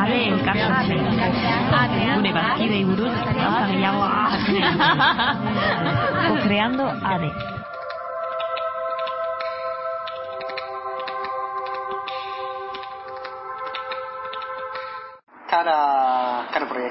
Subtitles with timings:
[0.00, 1.00] ade elkartatzen.
[2.14, 4.04] Gure bazkidei buruz, gauza gehiago
[6.28, 7.55] Co-creando ADE.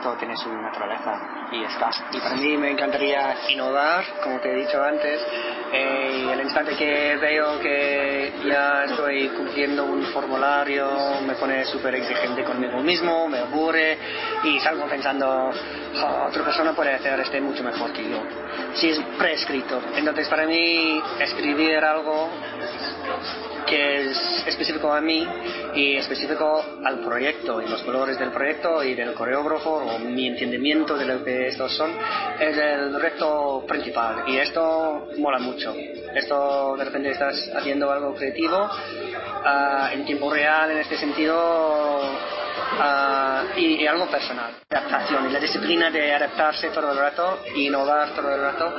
[0.00, 1.90] Proyecto tiene su naturaleza y está.
[2.12, 5.20] Y para mí me encantaría innovar, como te he dicho antes,
[5.72, 10.88] eh, y el instante que veo que ya estoy cumpliendo un formulario
[11.26, 13.98] me pone súper exigente conmigo mismo, me aburre
[14.44, 15.50] y salgo pensando,
[16.26, 18.22] otra persona puede hacer este mucho mejor que yo.
[18.74, 19.80] Si es prescrito.
[19.96, 22.28] Entonces para mí escribir algo
[23.66, 24.29] que es
[24.60, 25.26] específico a mí
[25.74, 30.98] y específico al proyecto y los colores del proyecto y del coreógrafo o mi entendimiento
[30.98, 31.90] de lo que estos son
[32.38, 34.24] es el reto principal.
[34.26, 35.74] Y esto mola mucho.
[36.14, 38.68] Esto de repente estás haciendo algo creativo
[39.44, 42.02] ah, en tiempo real en este sentido
[42.78, 44.52] ah, y, algo personal.
[44.68, 48.74] Adaptación y la disciplina de adaptarse todo el rato innovar todo el rato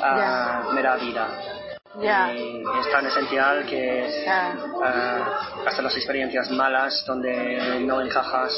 [0.00, 1.55] uh, me da vida
[2.00, 5.22] y es tan esencial que eh,
[5.66, 8.52] hasta las experiencias malas donde no encajas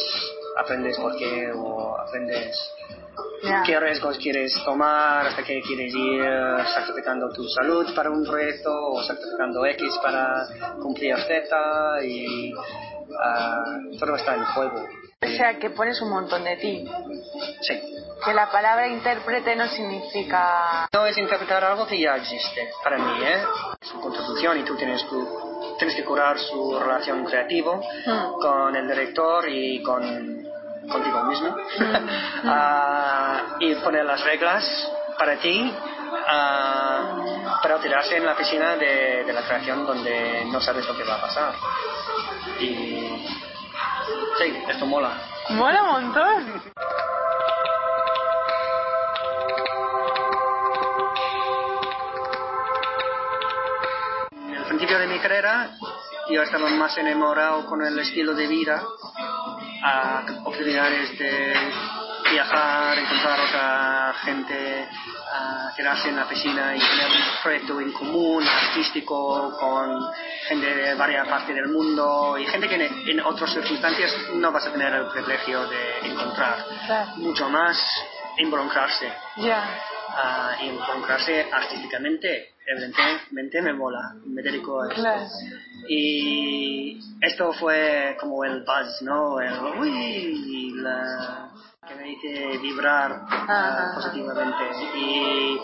[0.57, 2.57] aprendes por qué o aprendes
[3.65, 6.25] qué riesgos quieres tomar, hasta qué quieres ir
[6.75, 10.47] sacrificando tu salud para un proyecto o sacrificando X para
[10.81, 14.85] cumplir Z y uh, todo está en juego.
[15.21, 16.85] O sea, que pones un montón de ti.
[17.63, 17.81] Sí.
[18.25, 20.89] Que la palabra intérprete no significa...
[20.93, 23.43] No es interpretar algo que ya existe, para mí, ¿eh?
[23.81, 25.07] Su contribución y tú tienes,
[25.79, 28.41] tienes que curar su relación creativo hmm.
[28.41, 30.47] con el director y con
[30.91, 32.09] contigo mismo hmm.
[32.45, 34.65] Ah, y poner las reglas
[35.19, 40.87] para ti uh, para tirarse en la piscina de, de la creación donde no sabes
[40.87, 41.55] lo que va a pasar
[42.61, 43.27] y
[44.39, 45.11] Sí, esto mola.
[45.51, 46.63] Mola un montón.
[55.21, 55.71] carrera
[56.31, 58.83] yo estaba más enamorado con el estilo de vida,
[59.83, 61.55] a oportunidades de
[62.31, 64.89] viajar, encontrar otra gente,
[65.33, 70.11] a quedarse en la piscina y tener un proyecto en común, artístico, con
[70.49, 72.75] gente de varias partes del mundo y gente que
[73.11, 76.65] en, otras circunstancias no vas a tener el privilegio de encontrar.
[77.17, 77.79] Mucho más
[78.37, 79.11] involucrarse.
[79.37, 79.65] Ya.
[80.63, 85.03] Involucrarse artísticamente, evidentemente me mola, me dedico a esto.
[85.89, 89.41] Y esto fue como el buzz, ¿no?
[89.41, 91.51] El uy, la,
[91.87, 93.23] que me hice vibrar
[93.95, 94.65] positivamente.
[94.97, 95.59] Y,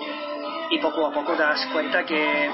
[0.70, 2.50] y poco a poco das cuenta que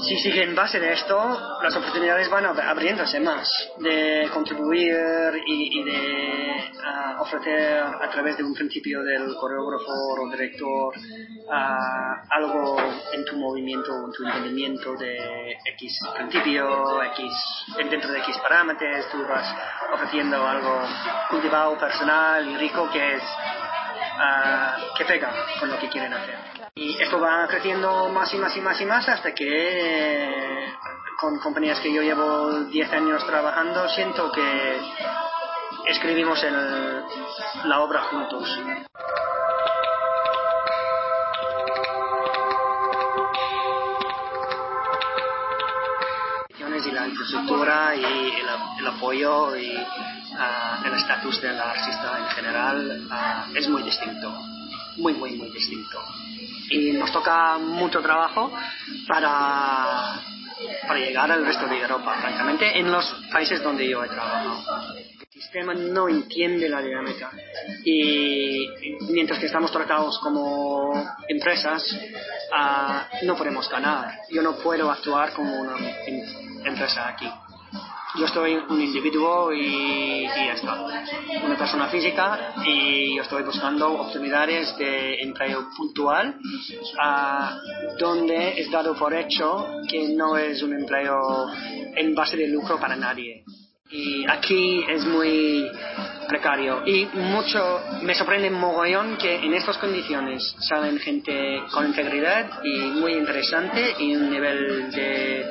[0.00, 1.16] si sigue en base de esto,
[1.62, 8.54] las oportunidades van abriéndose más de contribuir y, de ah, ofrecer a través de un
[8.54, 12.76] principio del coreógrafo o director uh, algo
[13.12, 17.32] en tu movimiento, en tu entendimiento de X principio, X,
[17.90, 19.52] dentro de X parámetros, tú vas
[19.92, 20.80] ofreciendo algo
[21.28, 26.57] cultivado, personal y rico que es uh, que pega con lo que quieren hacer.
[26.80, 30.74] Y esto va creciendo más y más y más y más hasta que
[31.18, 34.80] con compañías que yo llevo 10 años trabajando siento que
[35.86, 37.02] escribimos el,
[37.64, 38.48] la obra juntos.
[46.86, 48.04] y la infraestructura y
[48.78, 49.76] el, apoyo y
[50.38, 54.32] ah, el estatus del artista en general ah, es muy distinto,
[54.96, 55.98] muy, muy, muy distinto
[56.70, 58.52] y nos toca mucho trabajo
[59.06, 60.20] para,
[60.86, 64.96] para llegar al resto de Europa, francamente, en los países donde yo he trabajado.
[64.96, 67.30] El sistema no entiende la dinámica
[67.84, 68.66] y
[69.10, 70.92] mientras que estamos tratados como
[71.28, 71.84] empresas,
[72.52, 74.18] ah, no podemos ganar.
[74.30, 75.76] Yo no puedo actuar como una
[76.06, 76.20] em,
[76.64, 77.30] empresa aquí
[78.16, 80.74] yo soy un individuo y, ya está,
[81.44, 86.38] una persona física y yo estoy buscando oportunidades de empleo puntual
[87.98, 91.48] donde es dado por hecho que no es un empleo
[91.96, 93.44] en base de lucro para nadie.
[93.90, 95.66] Y aquí es muy
[96.28, 102.80] precario y mucho me sorprende mogollón que en estas condiciones salen gente con integridad y
[103.00, 105.46] muy interesante y un nivel de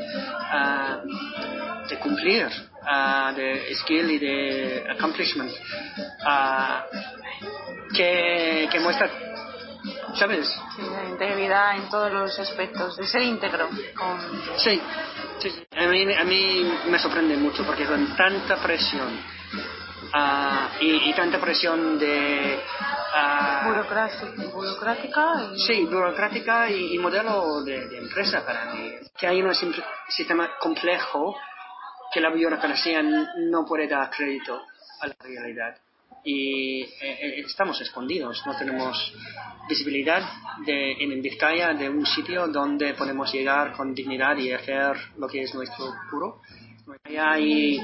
[0.52, 1.02] ah,
[1.90, 6.84] de cumplir, uh, de skill y de accomplishment, uh,
[7.96, 9.10] que, que muestra
[10.16, 10.48] ¿sabes?
[10.76, 13.70] Sí, la integridad en todos los aspectos, de ser íntegro.
[13.96, 14.20] Con...
[14.58, 14.82] Sí,
[15.40, 19.38] sí, A, mí, a mí me sorprende mucho porque con tanta presión
[20.14, 22.64] Ah, y, y tanta presión de...
[23.66, 28.94] Burocracia- burocrática y Sí, burocrática y, y modelo de, de empresa para mí.
[29.18, 29.54] Que hay un
[30.08, 31.36] sistema complejo
[32.18, 34.60] que la burocracia no puede dar crédito
[35.02, 35.78] a la realidad.
[36.24, 39.14] Y eh, eh, estamos escondidos, no tenemos
[39.70, 40.24] visibilidad
[40.66, 45.44] de, en Vizcaya de un sitio donde podemos llegar con dignidad y hacer lo que
[45.44, 46.42] es nuestro puro.
[47.04, 47.80] Allá hay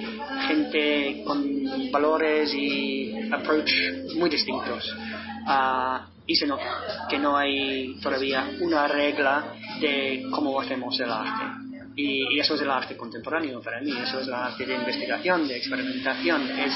[0.47, 3.71] gente con valores y approach
[4.15, 4.97] muy distintos.
[5.45, 11.72] Ah, y se nota que no hay todavía una regla de cómo hacemos el arte.
[11.95, 15.47] Y, y eso es el arte contemporáneo para mí, eso es el arte de investigación,
[15.47, 16.73] de experimentación, es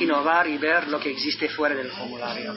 [0.00, 2.54] innovar y ver lo que existe fuera del formulario.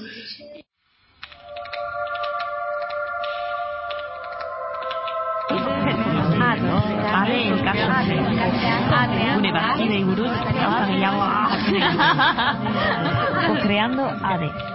[13.47, 14.72] Co-creando ADE.